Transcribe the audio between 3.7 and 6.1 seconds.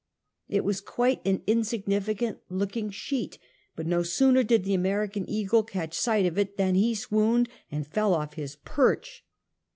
but no sooner did the American eagle catch